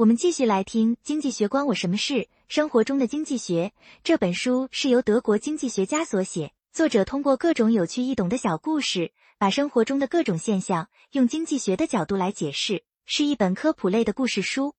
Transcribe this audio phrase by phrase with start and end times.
[0.00, 2.26] 我们继续来听《经济学关我什么事？
[2.48, 14.74] 生活中的经济学》这本书是由德国经济学家所写，作者通过各种有趣易懂的小故事，把生活中的各种现象用经济学的角度来解释，是一本科普类的故事书。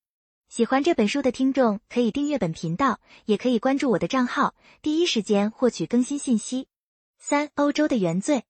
[0.49, 6.68] 喜欢这本书的听众可以订阅本频道，也可以关注我的账号，第一时间获取更新信息。
[7.20, 8.46] 三、欧洲的原罪。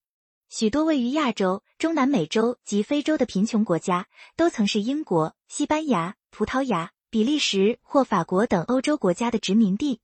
[0.53, 10.01] 许多位于亚洲、中南美洲及非洲的贫穷国家，都曾是英国、西班牙、葡萄牙、比利时或法国等欧洲国家的殖民地。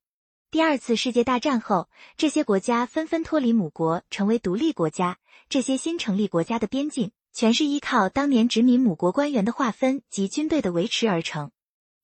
[0.49, 5.17] 第二次世界大战后，这些国家纷纷脱离母国，成为独立国家。
[5.49, 11.51] 这些新成立国家的边境，全是依靠当年殖民母国官员的划分及军队的维持而成。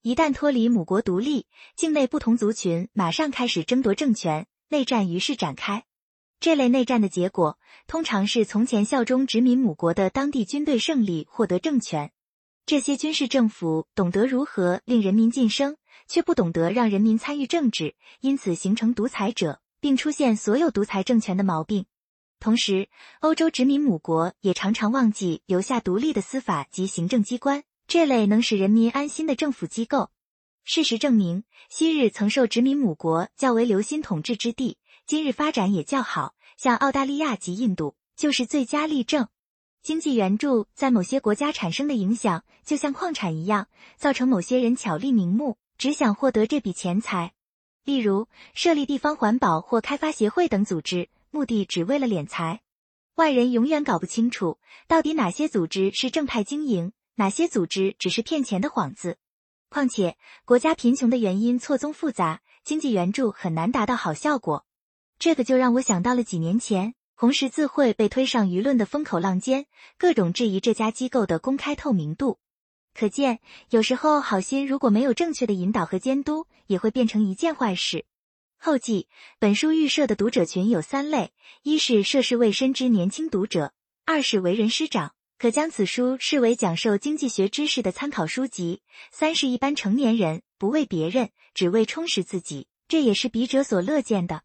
[0.01, 5.85] 一旦脱离母国独立，境内不同族群马上开始争夺政权，内战于是展开。
[6.43, 7.57] 这类内战的结果，
[7.87, 12.11] 通常是从前效忠殖民母国的当地军队胜利，获得政权。
[12.65, 21.85] 这些军事政府懂得如何令人民晋升，却不懂得让人民参与政治，因此形成独裁者，并出现所有独裁政权的毛病。
[22.41, 22.89] 同时，
[23.21, 30.09] 欧洲殖民母国也常常忘记留下独立的司法及行政机关，这类能使人民安心的政府机构。
[30.65, 34.77] 事实证明，昔日曾受殖民母国较为留心统治之地。
[35.05, 39.27] 今日发展也较好，像澳大利亚及印度就是最佳例证。
[39.81, 47.33] 经济援助在某些国家产生的影响，就像矿产一样，造成某些人巧立名目，只想获得这笔钱财。
[47.83, 52.61] 例如，设立地方环保或开发协会等组织，目的只为了敛财。
[53.15, 59.17] 外人永远搞不清楚，到底哪些组织是正派经营，哪些组织只是骗钱的幌子。
[59.67, 60.15] 况且，
[60.45, 64.65] 国家贫穷的原因错综复杂，经济援助很难达到好效果。
[65.23, 69.67] 这个就让我想到了几年前红十字会被推上舆论的风口浪尖，
[69.97, 72.39] 各种质疑这家机构的公开透明度。
[72.93, 73.39] 可见，
[73.69, 78.03] 有时候好心如果没有正确的引导和监督，也会变成一件坏事。
[78.57, 79.07] 后记：
[79.39, 83.69] 本书预设的读者群有三类：一是涉世未深之年轻读者；
[84.03, 94.41] 二是为人师长，可将此书视为讲授经济学知识的参考书籍；三是一般成年人，不为别人，只为充实自己，这也是笔者所乐见的。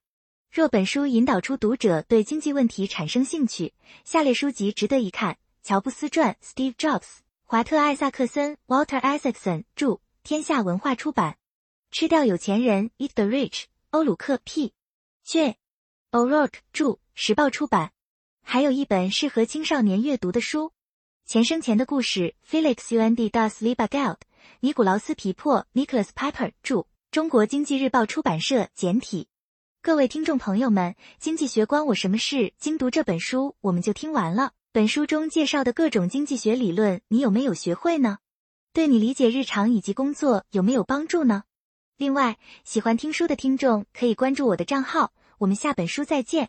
[0.51, 11.35] 若本书引导出读者对经济问题产生兴趣，下列书籍值得一看：乔布斯传 （Steve Jobs），华特·艾萨克森 （Walter Isaacson） 著，天下文化出版；
[11.91, 14.73] 吃掉有钱人 （Eat the Rich），欧鲁克 P.
[15.23, 15.59] J.
[16.13, 17.93] O'Rourke 著，时报出版。
[18.43, 20.69] 还有一本适合青少年阅读的书，
[21.27, 24.17] 《钱生钱的故事》（Felix und das liebe Geld），
[24.61, 29.29] 尼古劳斯·皮珀 （Nicholas Piper） 著，中国经济日报出版社简体。
[29.89, 32.53] 各位听众朋友们，经济学关我什么事？
[32.59, 34.53] 精读这本书，我们就听完了。
[34.71, 38.19] 本书中介绍的各种经济学理论，你有没有学会呢？
[38.75, 41.45] 对你理解日常以及工作有没有帮助呢？
[41.97, 45.15] 另外，喜欢听书的听众可以关注我的账号。
[45.39, 46.47] 我们下本书再见。